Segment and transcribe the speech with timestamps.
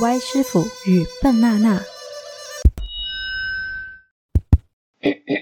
[0.00, 1.74] 歪师傅与笨娜娜。
[5.00, 5.34] 一句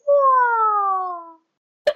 [0.00, 1.92] 话。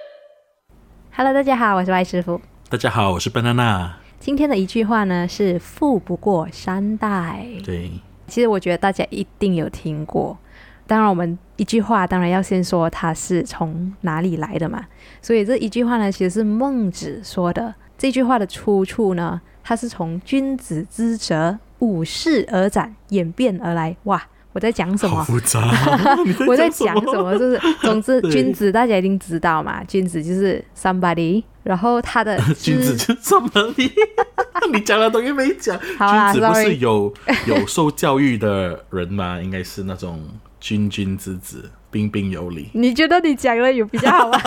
[1.15, 2.39] Hello，大家好，我是歪师傅。
[2.69, 3.93] 大家好，我是 banana。
[4.19, 7.47] 今天的一句话呢是“富不过三代”。
[7.65, 7.89] 对，
[8.27, 10.37] 其实我觉得大家一定有听过。
[10.85, 14.85] 当然，我们一句话当然要先说它是从哪里来的嘛。
[15.19, 17.73] 所以这一句话呢，其实是孟子说的。
[17.99, 23.93] 这句话的出处呢，它是从“君子之泽，五世而斩”演变而来。
[24.03, 25.21] 哇，我在讲什么？
[25.25, 25.61] 复杂。
[26.47, 27.37] 我在讲什么？
[27.37, 29.83] 就是总之，君子大家一定知道嘛。
[29.83, 33.91] 君子就是 somebody，然后他的 君子就是 somebody。
[34.71, 35.77] 你讲的东西没讲。
[35.77, 37.13] 君子不是有
[37.47, 39.41] 有受教育的人吗？
[39.41, 40.25] 应该是那种。
[40.61, 42.69] 君君之子，彬彬有礼。
[42.73, 44.37] 你觉得你讲的有比较好吗？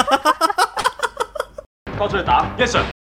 [1.98, 2.92] 高出来答，Yes sir。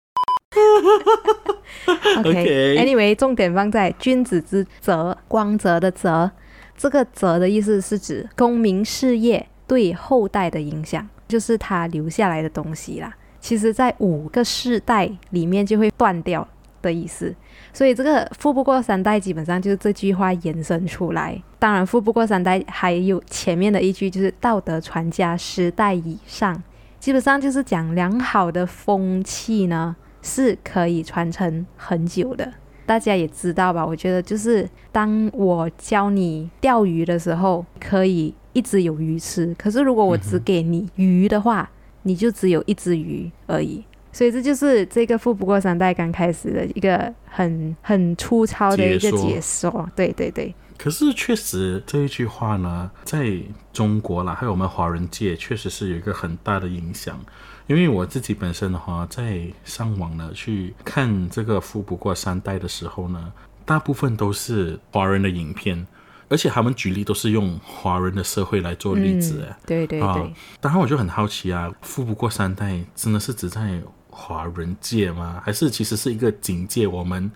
[2.19, 6.31] OK，Anyway，重点放在君子之泽，光泽的泽。
[6.77, 13.13] 这个泽的意思是指功名事业对后代的影响，就是他留下来的东西啦。
[13.39, 16.47] 其实，在五个世代里面就会断掉。
[16.81, 17.31] 的意思，
[17.71, 21.39] 所以这个富不过三代基本上就是这句话延伸出来。
[21.59, 26.63] 当然，富不过三代还有前面的一句，就是道德传家十代以上，
[26.99, 32.51] 基本上就是讲良好的风气呢是可以传承很久的。
[32.85, 33.85] 大家也知道吧？
[33.85, 39.55] 我觉得就是当我教你钓鱼的时候，可以一直有鱼吃。
[39.57, 41.69] 可是如果我只给你鱼的话，
[42.03, 43.83] 你就只有一只鱼而已。
[44.11, 50.53] 所以这就是这个富不过三代刚开始的一个很很粗糙的一个解说，对对对。
[50.81, 53.39] 可是确实这一句话呢，在
[53.71, 57.19] 中国啦，还有我们华人界，确实是有一个很大的影响。
[57.67, 63.31] 因为我自己本身的话，在上网呢去看这个富不过三代的时候呢，
[63.63, 65.85] 大部分都是华人的影片，
[66.29, 69.53] 而且他们举例都是用华人的社会来做例子。
[69.67, 70.33] 对对对。
[70.59, 75.39] 当然我就很好奇啊，富不过三代真的是只在华人界吗？
[75.45, 76.87] 还是其实是一个警戒？
[76.87, 77.31] 我们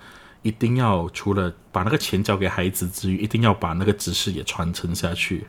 [0.45, 5.45] 一定要除了把那个钱交给孩子之余，一定要把那个知识也传承下去。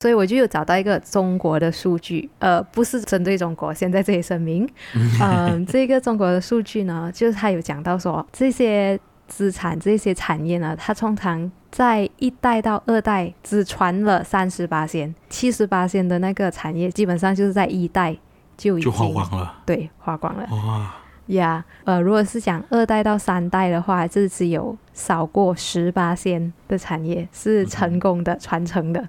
[0.00, 4.66] 所以我就有找到一个中国的数据，呃，不是针对中国，现在这里声明。
[5.20, 18.16] 嗯，这个中国的数据呢，就是他有讲到说，这些资产、这些产业呢，它通常在一代到二代只传了三十八仙，七十八仙的那个产业基本上就是在一代。
[18.56, 20.44] 就就花光了，对，花光了。
[20.50, 20.92] 哇
[21.28, 29.08] 呀，呃，如果是讲二代到三代的话，这只有少过十八仙的产业是成功的传承的。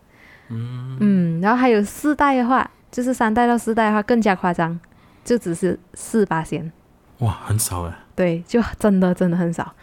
[0.49, 4.79] 嗯嗯，然后还有四代的话，就是三代到四代的话更加夸张，
[5.23, 6.71] 就只是四八仙。
[7.19, 7.93] 哇，很少哎。
[8.15, 9.73] 对，就真的真的很少。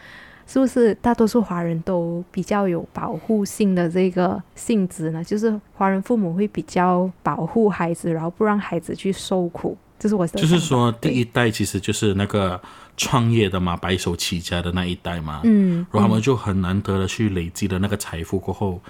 [0.45, 5.21] 是不是大多数华人都比较有保护性的这个性质呢？
[5.23, 9.75] 就是华人父母会比较保护孩子，然后不让孩子去受苦。
[9.99, 12.61] 这是我就是说，第一代其实就是那个
[12.95, 15.41] 创业的嘛，白手起家的那一代嘛。
[15.43, 18.81] 嗯，然后他们就很难得的去累积了那个财富过后，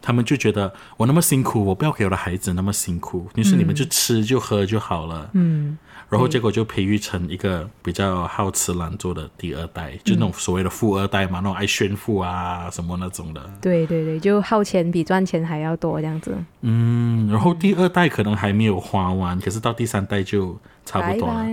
[0.00, 5.30] 他们就觉得我那么辛苦，我不要给我的孩子那么辛苦，于是你们就吃就喝就好了。
[5.32, 5.76] 嗯。
[6.10, 13.50] 然后结果就培育成一个比较好吃懒做的第二代，就那种所谓的富二代嘛，那种爱炫富啊什么那种的。
[13.60, 16.34] 对对对，就耗钱比赚钱还要多这样子。
[16.62, 21.44] 嗯，然后第二代可能还没有花完，可是到第三代就差不多了。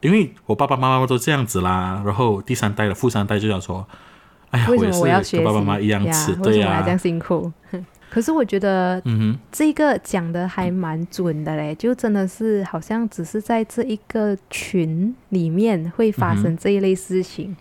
[0.00, 3.84] 因为我爸爸妈妈都这样子啦，然后第三代的富三代就想说
[4.50, 4.76] ：“哎呀，我
[5.08, 7.52] 也是跟爸爸妈妈一样吃，对呀，这样辛苦。”
[8.10, 17.54] 可是我觉得，嗯这个讲的还蛮准的嘞，就真的是好像只是在这一个群里面会发生这一类事情，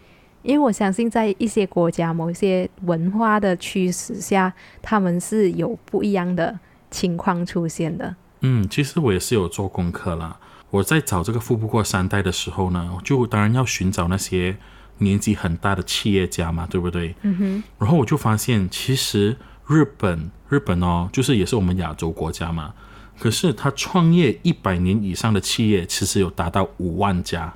[0.43, 6.57] 因为我相信在一些国家、某一些文化的驱使下，他们是有不一样的
[6.89, 8.15] 情况出现的。
[8.39, 10.39] 嗯，其实我也是有做功课啦。
[10.69, 14.55] 我在找这个富不过三代的时候呢，就当然要寻找那些
[14.99, 17.15] 年纪很大的企业家嘛，对不对？
[17.23, 17.63] 嗯哼。
[17.79, 19.35] 然后我就发现，其实。
[19.69, 22.73] 日本，日本哦，就是也是我们亚洲国家嘛。
[23.19, 27.51] 可是他创业一百年以上的企业，其实有达到五万家。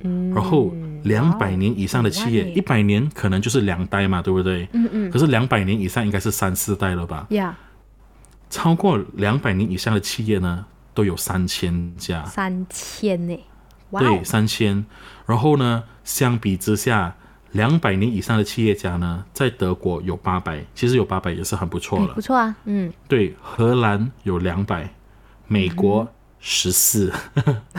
[0.00, 0.72] 嗯，然后
[1.04, 4.68] 两百年以上的企业，一百年可能就是两代嘛，对不对？
[4.72, 5.10] 嗯嗯。
[5.10, 7.26] 可是两百年以上应该是三四代了吧？
[7.30, 7.56] 呀。
[8.50, 12.24] 超过两百年以上的企业呢，都有三千家。
[12.26, 13.38] 三千呢？
[13.92, 14.84] 对，三千。
[15.24, 17.16] 然后呢，相比之下。
[17.54, 22.14] 两百年以上的企业家呢，在德国有八百，其实有八百也是很不错了。
[22.14, 22.92] 不错啊，嗯。
[23.08, 24.92] 对，荷兰有两百，
[25.46, 26.06] 美国
[26.40, 27.12] 十四，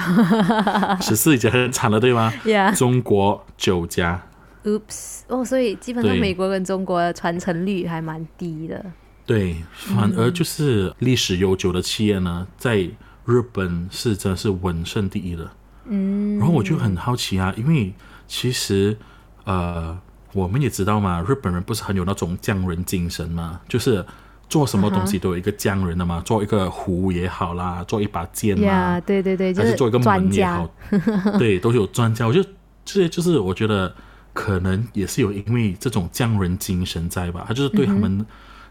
[1.02, 4.22] 十四已经很惨了，对吗？Yeah，中国九家
[4.64, 8.84] ，Oops，哦，所以基本上美国跟中国的传承率还蛮低的。
[9.26, 12.78] 对，反而就是历史悠久的企业呢，在
[13.26, 15.52] 日本是真的是稳胜第一的。
[15.88, 17.94] 嗯，然后我就很好奇啊，因为
[18.28, 18.98] 其实
[19.46, 19.98] 呃，
[20.34, 24.06] 我们也知道嘛，日本人不是很有那种匠人精神嘛，就是
[24.50, 30.70] 做什么东西都有一个匠人的嘛，做一个壶也好啦，做一把剑啦 Yeah，对对对，就还是做一个门也好，
[31.40, 32.28] 对，都是有专家。
[32.28, 32.44] 我就
[32.84, 33.94] 这些就是我觉得
[34.34, 38.26] 可能也是有因为这种匠人精神在吧，他就是对他们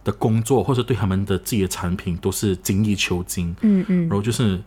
[0.04, 4.00] 的工作、或者对他们的自己的产品都是精益求精，嗯嗯。
[4.02, 4.60] 然，后就是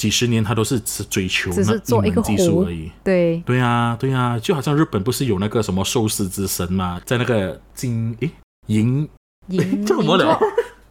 [0.00, 2.90] 几十年他都是只追求只是那做一个门技术壶而已。
[3.04, 8.30] 对，对啊、对啊、就好像日本不是有那个什么寿司之神嘛，在那个金诶
[8.68, 9.06] 银
[9.48, 10.40] 银叫什么了？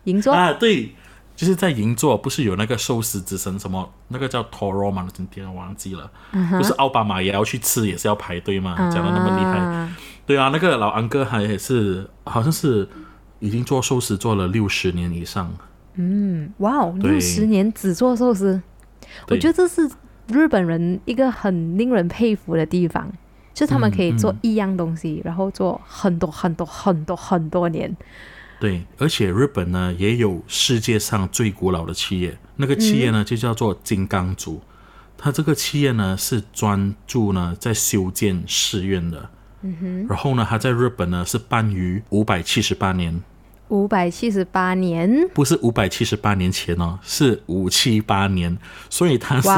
[0.04, 0.94] 银座，啊，对，
[1.36, 6.12] 就是在银座不是有那个寿司之神什么那个叫 Toro 嘛，今天忘记了，
[6.52, 9.58] 不是奥巴马也要去吃，也是要排队嘛，讲的那么厉害。
[9.58, 9.98] 啊
[10.28, 12.88] 对啊，那个老安哥还也是好像是
[13.40, 15.52] 已经做寿司做了六十年以上。
[15.96, 18.62] 嗯，哇哦，六十年只做寿司，
[19.28, 19.90] 我觉得这是
[20.28, 23.12] 日本人一个很令人佩服的地方，
[23.54, 27.96] 就是他们可以做一样东西，然后做很多很多很多很多年。
[28.60, 34.62] 对，而且日本呢也有世界上最古老的企业，那个企业呢、就叫做金刚族。
[35.18, 39.30] 它这个企业呢是专注呢在修建寺院的，
[39.62, 43.22] 嗯哼，然后呢，它在日本呢是办于五百七十八年，
[43.69, 48.57] 五百七十八年，不是五百七十八年前哦，是五七八年，
[48.89, 49.50] 所以它是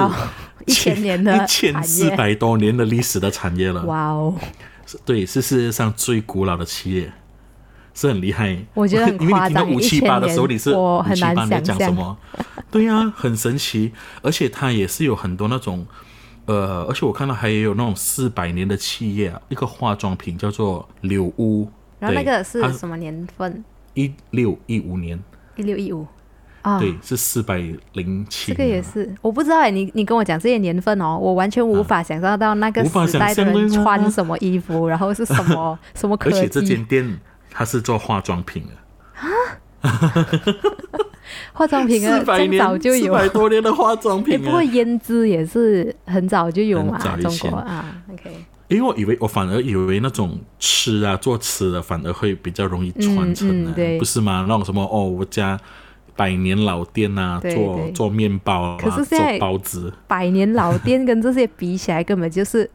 [0.66, 3.84] 一千年的一千，四百多年的历史的产业了。
[3.86, 4.36] 哇哦，
[5.06, 7.12] 对，是世界上最古老的企业，
[7.94, 8.58] 是很厉害。
[8.74, 12.18] 我觉得很 因为你听到五七八的时候，你是我很难578你在讲想象什么？
[12.70, 13.92] 对呀、很神奇，
[14.22, 15.86] 而且它也是有很多那种。
[16.48, 21.70] 呃，而且我看到还有那种四百年的企业啊，一个化妆品叫做柳屋，
[22.00, 23.64] 然后那个是什么年份？
[23.94, 25.20] 一六一五年，
[25.56, 26.06] 一六一五。
[26.62, 27.58] 啊，对，是四百
[27.94, 28.52] 零七。
[28.52, 39.90] 这个也是，我不知道哎，你你跟我讲这些年份哦，我完全无法想象到那个时代的人穿什么衣服，然后是什么 什么科而且这间店它是做化妆品的，
[41.52, 43.06] 化妆品啊，这么早就有。
[43.06, 44.46] 四百多年的化妆哎，品啊。
[44.46, 48.46] 不过胭脂也是很早就有嘛中国啊，OK，
[48.76, 54.46] 因为我以为我反而以为那种吃啊做吃的反而会比较容易传承呢、嗯嗯不是吗？
[54.48, 55.60] 那种什么哦，我家
[56.16, 62.70] 百年老店啊，对对做做面包啊，可是现在做包子，百年老店跟这些比起来，根本就是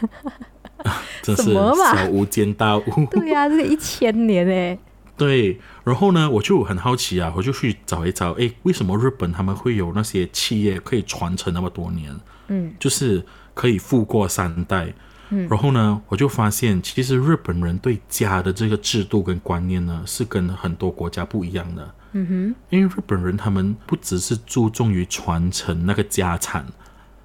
[1.22, 2.84] 真是小巫见大巫。
[3.10, 4.78] 对呀、这个一千年哎，
[5.16, 12.14] 对，然后呢，我就很好奇啊，我就去找一找，哎，为什么日本他们会有那些企业可以传承那么多年？
[12.48, 13.24] 嗯，就是
[13.54, 14.92] 可以富过三代。
[15.30, 21.94] 嗯，然后呢，我就发现，其实日本人对家的这个制度跟观念呢，是跟很多国家不一样的。
[22.12, 26.64] 嗯哼，因为日本人他们不只是注重于传承那个家产，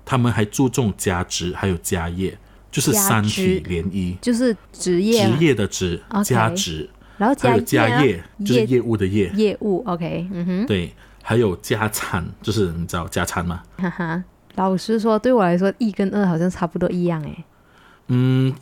[0.04, 2.38] 他们还注重家职还有家业，
[2.72, 4.18] 就是三体职联一。
[4.22, 9.30] 就是职业嘛，职业的职家职，然后还有家家业，就是业业务的业。
[9.36, 13.64] 业务，OK，嗯哼，对，还有家产，就是你知道家产吗？
[13.78, 14.24] 哈哈。
[14.56, 17.46] 老实说，对我来说，一跟二好像差不多一样哎。
[18.14, 18.54] 嗯，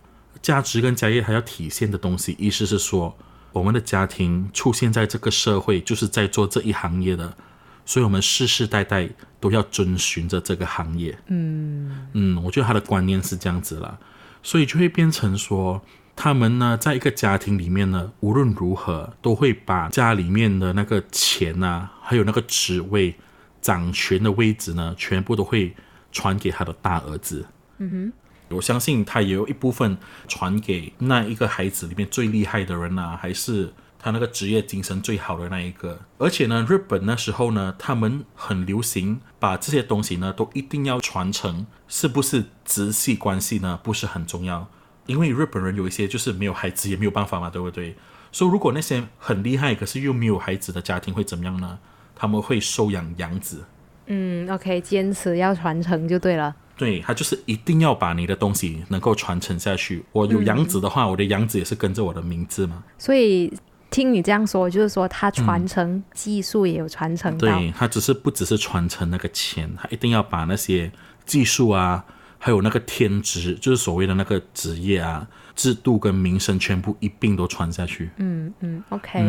[0.44, 3.18] 价值跟家业还要体现的东西，意思是说，
[3.52, 7.35] 我们的家庭出现在这个社会，就是在做这一行业的，
[7.83, 9.09] 所以我们世世代代
[9.40, 11.18] 都要遵循着这个行业。
[11.28, 13.97] 嗯嗯，我觉得他的观念是这样子啦，
[14.44, 15.81] 所以就会变成说，
[16.16, 23.16] 他们呢，在一个家庭里面呢，无论如何都会把家里面的那个钱啊，还有那个职位、
[23.62, 25.76] 掌权的位置呢，全部都会
[26.12, 27.45] 传给他的大儿子。
[27.81, 28.14] 嗯哼
[28.49, 35.99] 我相信他也有一部分传给那一个孩子里面最厉害的人啊，还是他那个职业精神最好的那一个。
[36.18, 43.79] 而且呢，日本那时候呢，他们很流行把这些东西呢都一定要传承，是不是直系关系呢？
[43.83, 44.68] 不是很重要，
[45.06, 47.95] 因为日本人有一些就是没有孩子也没有办法嘛，对不对？
[48.31, 51.79] 所以如果那些很厉害可是又没有孩子的家庭会怎么样呢？
[52.15, 53.63] 他们会收养养子。
[54.07, 56.56] 嗯，OK，坚持要传承就对了。
[56.80, 60.02] 对他就是一定要把你的东西能够传承下去。
[60.14, 62.81] 我有养子的话，我的养子也是跟着我的名字嘛。
[62.98, 63.54] 所以
[63.92, 67.40] 听你这样说，就是说他传承技术也有传承到。
[67.40, 70.90] 对他只是不只是传承那个钱，他一定要把那些
[71.26, 72.06] 技术啊，
[72.38, 78.09] 还有那个天职，就是所谓的那个职业啊、制度跟名声，全部一并都传下去。
[78.18, 79.19] 嗯嗯，OK，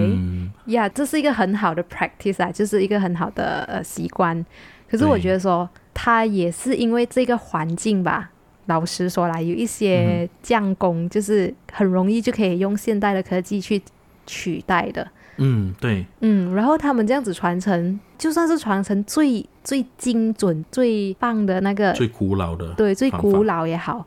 [0.66, 4.46] 呀、这是一个很好的 practice 啊，就是一个很好的呃习惯。
[4.88, 8.30] 可是我对觉得说，它也是因为这个环境吧。
[8.66, 13.82] 老实说啦，有一些匠工就是很容易就可以用现代的科技去
[14.26, 15.06] 取代的。
[15.38, 24.06] 嗯，对，嗯，然后他们这样子传承，就算是传承最最精准、最棒的那个，最古老的，对，最古老也好，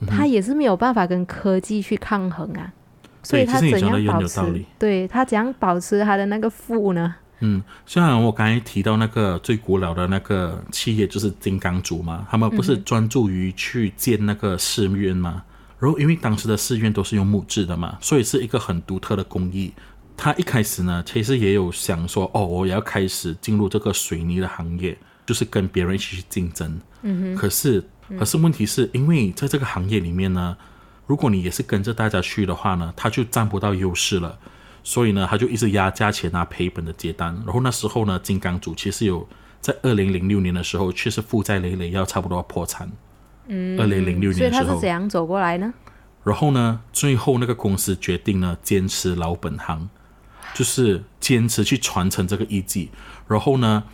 [0.00, 2.72] 嗯哼它也是没有办法跟科技去抗衡啊。
[3.22, 4.64] 所以对它怎样保持？
[4.78, 7.16] 对他怎样保持他的那个富呢？
[7.46, 15.44] 嗯，虽然我刚才提到那个最古老的那个企业就是金刚族嘛，他们不是专注于去建那个寺院嘛？
[15.78, 19.70] 然后因为当时的寺院都是用木质的嘛，所以是一个很独特的工艺。
[20.16, 24.96] 他一开始呢，其实也有想说，哦，我也要开始进入这个水泥的行业，
[25.26, 26.80] 就是跟别人一起去竞争。
[27.02, 27.36] 嗯哼。
[27.36, 27.84] 可是，
[28.18, 30.56] 可是问题是因为在这个行业里面呢，
[31.06, 34.38] 如果你也是跟着大家去的话呢，他就占不到优势了。
[34.84, 37.34] 所以呢，他就一直压价钱啊，赔本的接单。
[37.44, 39.26] 然后那时候呢，金刚组其实有
[39.60, 42.92] 在二零零六年的时候，确实负债累累，要差不多要破产。
[43.48, 45.72] 嗯，二零零六年的时候，怎样走过来呢？
[46.22, 49.88] 然后呢，最后那个公司决定呢，坚持老本行，
[50.54, 52.90] 就是坚持去传承这个艺伎。
[53.26, 53.84] 然后呢，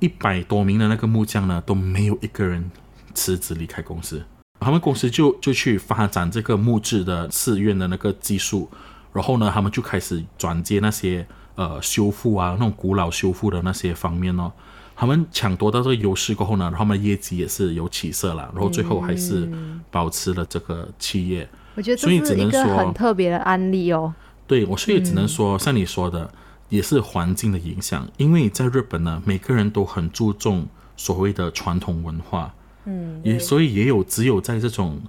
[0.00, 2.70] 一百多名的那个木匠呢，都没有一个人
[3.14, 4.22] 辞职离开公司。
[4.60, 8.70] 他们公司就就去发展这个木质的寺院的那个技术，
[9.16, 14.52] 然后呢，他们就开始转接那些呃修复啊，那种古老修复的那些方面哦。
[14.94, 19.50] 他们抢夺到这个优势过后呢，然后他们的业绩也是有起色了，然后最后还是
[19.90, 21.48] 保持了这个企业。
[21.74, 24.12] 我觉得所以这是一个只能说很特别的案例哦。
[24.46, 26.30] 对，我所以只能说，像你说的，
[26.68, 28.06] 也是环境的影响。
[28.18, 32.54] 因为在日本呢，每个人都很注重所谓的传统文化，
[32.84, 35.00] 嗯，也所以也有只有在这种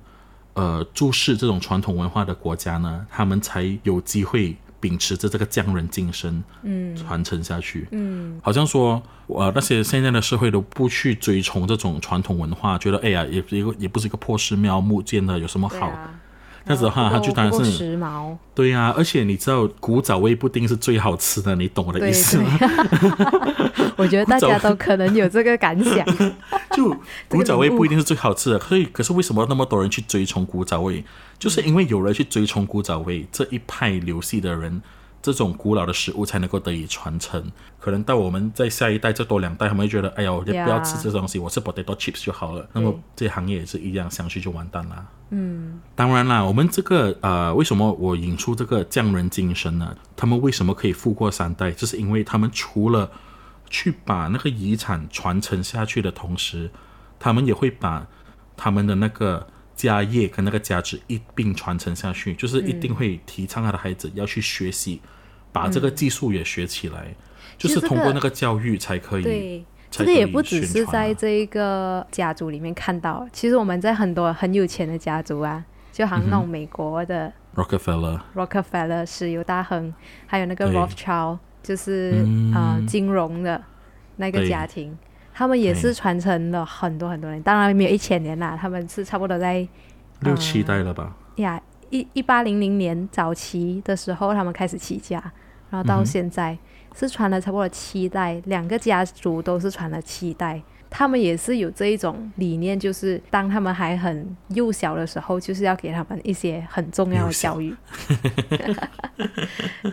[0.58, 15.92] 呃注视这种传统文化的国家呢，他们才有机会秉持着这个匠人精神，嗯，传承下去，嗯，好像说呃那些现在的社会都不去追崇这种传统文化，觉得哎呀，也一个也不是一个破寺庙木建的，有什么好？
[16.68, 18.36] 啊，这样子的话，他就当然是时髦。
[18.54, 22.58] 对呀、而且你知道古早味不一定是最好吃的，你懂我的意思吗？
[23.96, 26.06] 我觉得大家都可能有这个感想。
[26.76, 26.96] 就
[27.28, 31.04] 古早味不一定是最好吃的，所以可是为什么那么多人去追崇古早味？
[31.40, 34.82] 就是因为有人去追崇古早味，这一派流系的人，
[35.22, 37.52] 这种古老的食物才能够得以传承。
[37.80, 42.68] 可能到我们在下一代再多两代，他们会觉得，哎呀，我就不要吃这东西，我吃 potato chips 就好了。
[42.74, 45.06] 那么这行业也是一样，相去就完蛋啦。
[45.30, 49.96] 嗯，当然啦，我们这个呃，为什么我引出这个匠人精神呢？
[50.16, 51.72] 他们为什么可以富过三代？
[51.72, 53.10] 就是因为他们除了
[53.70, 56.70] 去把那个遗产传承下去的同时，
[57.20, 58.08] 他们也会把
[58.56, 59.46] 他们的那个
[59.78, 65.00] 家业跟那个价值一并传承下去，就是一定会提倡他的孩子要去学习，
[65.54, 67.16] 把这个技术也学起来，
[67.58, 69.24] 就是通过那个教育才可以。
[69.24, 79.94] 对，这个也不只是在这一个家族里面看到，其实我们在很多很有钱的家族啊，就好像那种美国的 Rockefeller，Rockefeller 石油大亨，
[80.26, 82.54] 还有那个 Rothschild，就是嗯。
[82.54, 83.62] 呃金融的
[84.16, 84.98] 那个家庭，
[85.38, 89.68] 他们也是传承了很多很多年，当然没有一千年啦，他们是差不多在
[90.22, 91.16] 六七代了吧？
[91.36, 95.22] 呀一一八零零年早期的时候，他们开始起家，
[95.70, 96.58] 然后到现在、
[96.96, 100.60] 是传了差不多七代，两个家族都是传了七代。
[100.90, 107.76] 他们也是有这一种理念，就是当他们还很幼小的时候，就是要给他们一些很重要的教育。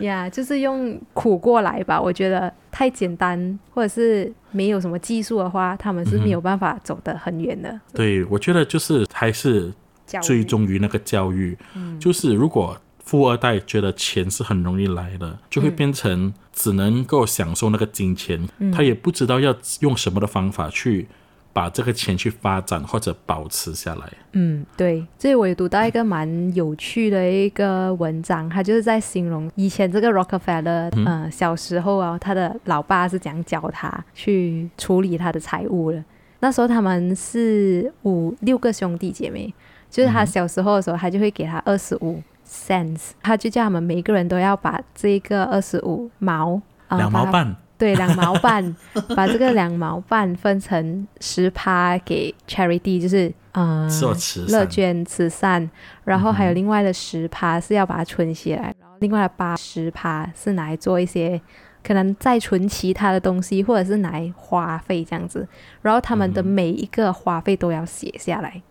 [0.01, 2.01] 呀 就是用苦过来吧。
[2.01, 7.79] 我觉得太简单，或者是没有什么技术的话，他们是没有办法走得很远的。
[7.93, 9.73] 对，我觉得就是还是
[10.05, 11.57] 教育追踪于那个教育，
[11.99, 21.05] 就是如果富二代觉得钱是很容易来的，就会变成只能够享受那个金钱，他也不知道要用什么的方法去
[21.51, 24.09] 把这个钱去发展或者保持下来。
[24.31, 36.03] 嗯，对，这里我也读到一个蛮有趣的一个文章，他就是在形容以前这个 Rockefeller，嗯、呃，小时候啊，他的老爸是怎样教他去处理他的财务的。
[36.39, 39.53] 那时候他们是五六个兄弟姐妹，
[39.89, 48.75] 就是他小时候的时候，他就会给他二十五 cents，他就叫他们每个人都要把这个二十五毛，呃把它两毛半，对，两毛半，
[49.15, 55.69] 把这个两毛半分成十趴给 charity，就是呃做慈乐，捐慈善，
[56.03, 61.41] 然后还有另外的十趴是要把它存起来，然后另外的八十趴是拿来做一些
[61.83, 65.47] 可能再存其他的东西，或者是拿来花费这样子，
[65.81, 68.61] 然后他们的嗯每一个花费都要写下来，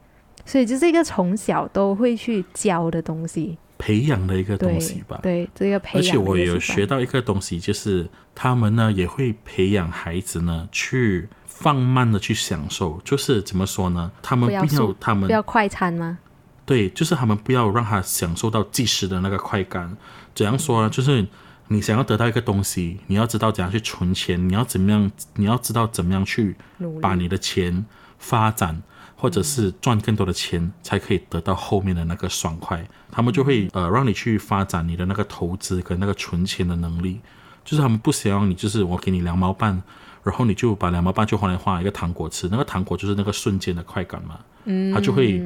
[0.45, 5.21] 所以就是一个从小都会去教的东西，培养的一个东西吧。
[5.23, 14.11] 对，这个培养而且我有学到一个东西，就是他们呢也会培养孩子呢去放慢的去享受，就是怎么说呢？
[14.23, 16.19] 他们不要他们不要快餐吗？
[16.66, 19.97] 对，就是他们不要让他享受到即时的那个快感。
[20.35, 20.88] 怎样说呢？
[20.88, 21.26] 就是
[21.69, 26.57] 你想要得到一个东西，你要知道怎样去存钱，你要怎么样，你要知道怎么样去
[27.02, 27.85] 把你的钱
[28.19, 28.83] 发展，
[29.16, 32.87] 或者是赚更多的钱，才可以得到后面的那个爽快。
[33.11, 37.21] 他们就会呃让你去发展你的那个投资跟那个存钱的能力。
[37.64, 39.83] 就是他们不想要你，就是我给你两毛半，
[40.23, 44.38] 然后你就把两毛半就换来换一个糖果吃，那个糖果就是那个瞬间的快感嘛。
[44.64, 45.42] 嗯，他就会，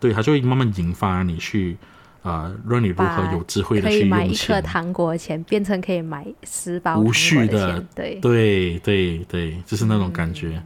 [0.00, 1.76] 对他就会慢慢引发你去，
[2.22, 4.60] 啊、让你如何有智慧的可以去买一颗。
[4.60, 8.14] 糖果的钱变成可以买十包糖无序的钱，对。
[8.16, 10.60] 对对对，就是那种感觉。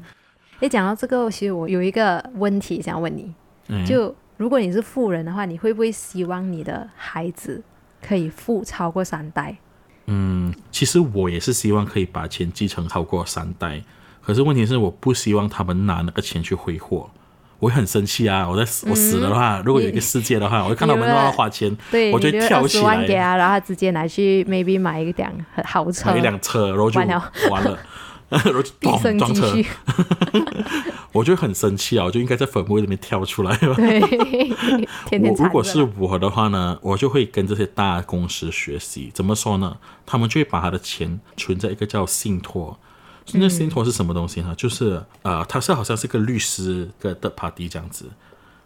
[0.61, 3.32] 诶，讲到这个，其实我有一个问题想问你，
[3.68, 7.62] 嗯，就如果你是富人的话，你会不会希望你的孩子
[8.06, 9.56] 可以富超过三代？
[10.06, 13.82] 嗯，其实我也是希望可以把钱继承超过三代，
[14.23, 17.11] 可是问题是我不希望他们拿那个钱去挥霍。
[17.61, 18.46] 我会很生气啊！
[18.46, 25.32] 我在死我死了的话，如果有一个世界的话，我会看到我们乱花钱，对，我就跳起来，给他，然后他直接拿去 maybe 买一辆
[25.64, 27.08] 豪车，买一辆车，然后就完
[27.64, 27.78] 了，
[28.44, 29.56] 然后就撞车，
[31.12, 32.04] 我就很生气啊！
[32.04, 33.56] 我就应该在坟墓里面跳出来。
[33.56, 34.00] 对，
[35.06, 39.10] 天天我如果是我的话呢，我就会跟这些大公司学习。
[39.14, 39.76] 怎么说呢？
[40.04, 42.78] 他们就会把他的钱存在一个叫信托。
[43.32, 44.52] 那信托是什么东西呢？
[44.56, 48.06] 就是呃，他是好像是个律师的的 party 这样子。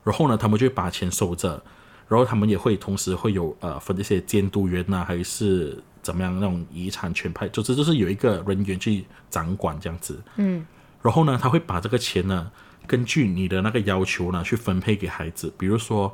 [0.02, 1.62] 然后呢，他们就会把钱收着，
[2.08, 10.18] 然后他们也会同时会有呃分这些监督员呐、还是怎么样那种遗产全派，总之就是有一个人员去掌管这样子。
[10.36, 10.64] 嗯，
[11.02, 12.50] 然后呢，他会把这个钱呢，
[12.86, 15.52] 根据你的那个要求呢，去分配给孩子。
[15.58, 16.10] 比如说，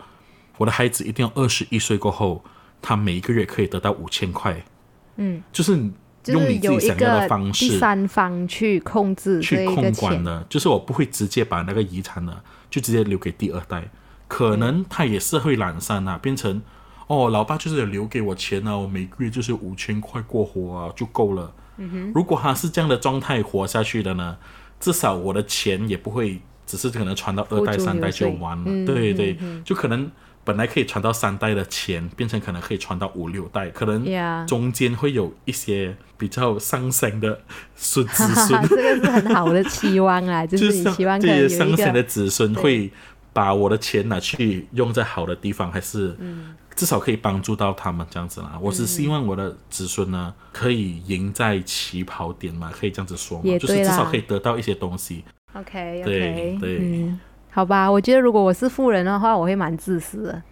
[0.56, 2.44] 我的孩子一定要二十一岁过后，
[2.82, 4.64] 他每一个月可以得到五千块。
[5.14, 5.72] 嗯，就是
[6.26, 13.88] 用你自己想要的方式第三方去控制去控管，的，就是我不会直接把那个遗产呢，就直接留给第二代，
[14.26, 16.60] 可能他也是会懒散啊，变成
[17.06, 21.52] 哦，老爸就是留给我钱啊，我每个月就是五千块过活啊就够了。
[21.76, 24.36] 嗯如果他是这样的状态活下去的呢，
[24.78, 30.10] 至少我的钱也不会只是可能传到二代三代就完了，嗯对对，嗯就可能。
[30.46, 34.04] 本来可以传到三代的钱，变成可能可以传到五六代，可能
[34.46, 37.40] 中间会有一些比较上升的
[37.74, 42.92] 孙子孙哈， 这个是很好的期望啊， 就就是你希望可这些能有上升的子孙会
[43.32, 48.58] 把我的钱拿去用在好的地方，还是嗯至少可以帮助到他们这样子啦。
[48.60, 55.24] 我只希望我的子孙呢，可以赢在起跑点嘛，可以这样子说嘛，也就是至少可以得到一些东西。
[55.54, 60.42] OK 对对嗯，好吧，我觉得如果我是富人的话，我会蛮自私的，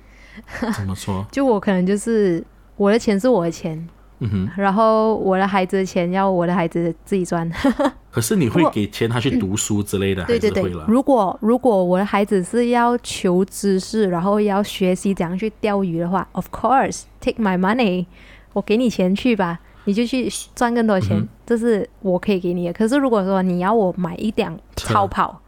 [0.76, 1.26] 怎么说？
[1.32, 2.44] 就我可能就是
[2.76, 3.88] 我的钱是我的钱，
[4.22, 4.50] 嗯哼。
[4.56, 7.50] 然后我的孩子的钱要我的孩子自己赚。
[8.10, 10.70] 可是你会给钱他去读书之类的，对对对。
[10.86, 18.04] 如果如果我的孩子是要求知识，然后要学习怎样去钓鱼的话，of course take my money，
[18.52, 22.72] 我给你钱去吧，你就去赚更多钱，嗯这是我可以给你的。
[22.72, 25.40] 可是如果说你要我买一辆超跑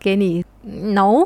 [0.00, 1.24] 给你，no，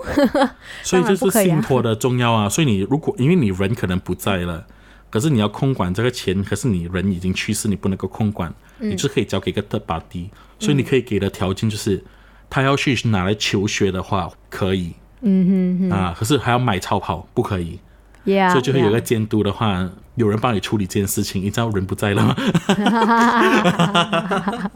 [0.83, 2.49] 所以这是信托的重要啊。
[2.49, 4.67] 所以你如果因为你人可能不在了，
[5.13, 10.31] 可是你要空管这个钱，可是你人已经去世，你不能够空管，你就可以交给一个 third party。
[10.59, 12.03] 所以你可以给的条件就是，
[12.49, 17.79] 他要去拿来求学的话可以嗯哼哼啊，可是还要买超跑不可以
[18.25, 21.43] ，，yeah，所以就会有一个监督的话，有人帮你处理这件事情。
[21.43, 22.35] 你知道人不在了吗？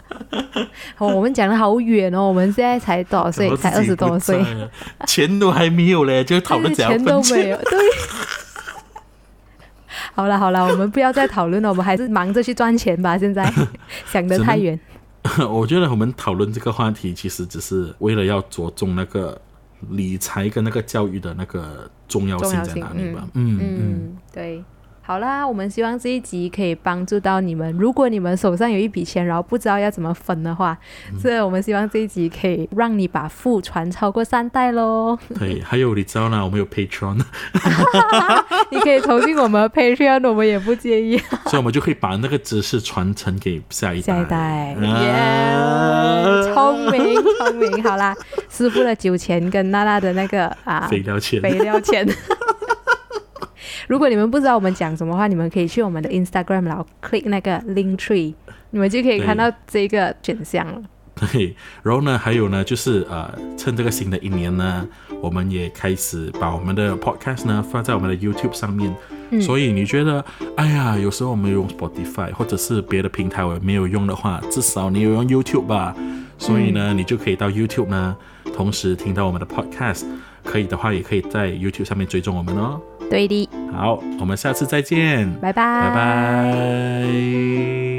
[0.98, 3.56] 哦，我们讲的好远哦，我们现在才多少岁？
[3.56, 4.44] 才二十多岁，
[5.06, 7.22] 钱都还没有嘞，就讨论怎样钱都。
[7.22, 7.78] 没有，对。
[10.16, 13.18] 好了好了，我们不要再讨论了，我们还是忙着去赚钱吧。
[13.18, 13.44] 现在
[14.10, 14.78] 想得太远，
[15.50, 19.38] 我觉得我们讨论这个话题，其实只是为了要着重那个
[19.90, 23.28] 理财跟那个教育的那个重要性在哪里吧。
[23.34, 24.64] 嗯嗯，嗯，对。
[25.06, 27.72] 好啦，我们希望这一集可以帮助到你们。
[27.78, 30.76] 如果你们手上有一笔钱，然后不知道要怎么分的话，
[31.12, 35.16] 嗯这我们希望这一集可以让你把富传超过三代喽。
[35.38, 35.62] 对。
[35.62, 37.20] 还有你知道呢，我们有 Patreon，
[38.70, 41.16] 你可以投进我们的 Patreon，我们也不介意。
[41.46, 44.14] 所以我们就可以把那个知识传承给下一代。
[44.14, 47.80] 下一代，啊耶，聪明聪明。
[47.84, 48.12] 好啦，
[48.50, 51.40] 师傅的酒钱跟娜娜的那个啊肥料钱。
[51.40, 52.04] 肥料钱。
[53.86, 58.34] 如果你们不知道我们讲什么话，你们可以去我们的 Instagram，然后 click 那个 link tree，
[58.70, 60.82] 你们就可以看到这个选项了。
[61.14, 64.86] 对，然后呢，还有呢，就是呃，趁这个新的一年呢，
[65.22, 68.94] 我们也开始把我们的 podcast 呢放在我们的 YouTube 上面。
[69.40, 70.24] 所以你觉得，
[70.56, 75.96] 哎呀，有时候我们用 Spotify 或者是别的平台我没有用的话，至少你有用 YouTube 吧。
[76.38, 78.16] 所以呢，你就可以到 YouTube 呢，
[78.54, 80.04] 同时听到我们的 podcast。
[80.44, 82.80] 可以的话，也可以在 YouTube 上面追踪我们哦。
[83.10, 83.48] 对的。
[83.72, 87.95] 好，我们下次再见，拜拜，拜拜。